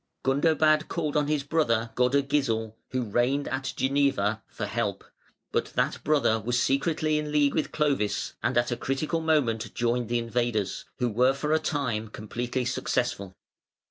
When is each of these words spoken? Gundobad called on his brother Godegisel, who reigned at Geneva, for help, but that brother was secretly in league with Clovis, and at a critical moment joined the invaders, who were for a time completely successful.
Gundobad 0.23 0.87
called 0.87 1.15
on 1.15 1.27
his 1.27 1.43
brother 1.43 1.91
Godegisel, 1.93 2.73
who 2.89 3.03
reigned 3.03 3.47
at 3.49 3.71
Geneva, 3.75 4.41
for 4.47 4.65
help, 4.65 5.03
but 5.51 5.65
that 5.75 6.03
brother 6.03 6.39
was 6.39 6.59
secretly 6.59 7.19
in 7.19 7.31
league 7.31 7.53
with 7.53 7.71
Clovis, 7.71 8.33
and 8.41 8.57
at 8.57 8.71
a 8.71 8.77
critical 8.77 9.21
moment 9.21 9.75
joined 9.75 10.09
the 10.09 10.17
invaders, 10.17 10.85
who 10.97 11.07
were 11.07 11.33
for 11.35 11.53
a 11.53 11.59
time 11.59 12.07
completely 12.07 12.65
successful. 12.65 13.35